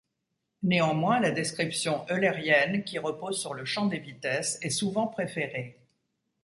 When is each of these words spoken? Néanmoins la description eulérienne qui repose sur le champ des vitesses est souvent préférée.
Néanmoins 0.63 1.19
la 1.19 1.29
description 1.29 2.07
eulérienne 2.09 2.83
qui 2.83 2.97
repose 2.97 3.39
sur 3.39 3.53
le 3.53 3.65
champ 3.65 3.85
des 3.85 3.99
vitesses 3.99 4.57
est 4.63 4.71
souvent 4.71 5.05
préférée. 5.05 5.77